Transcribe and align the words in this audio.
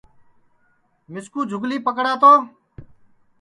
مِسکُو 1.11 1.41
جُھولی 1.49 1.77
پکڑا 1.87 2.13
تو 2.21 2.33